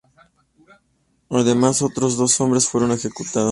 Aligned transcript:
Además, 1.29 1.83
otros 1.83 2.17
dos 2.17 2.41
hombres 2.41 2.67
fueron 2.67 2.91
ejecutados. 2.91 3.49